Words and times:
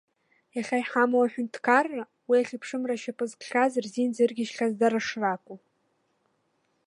Иахьа 0.55 0.77
иҳамоу 0.81 1.23
аҳәынҭқарра, 1.25 2.03
уи 2.29 2.37
ахьыԥшымра 2.41 2.95
ашьапы 2.95 3.25
зкхьаз 3.31 3.73
рзин 3.83 4.09
зыргьежьхьаз 4.15 4.73
дара 4.79 4.99
шракәу. 5.07 5.57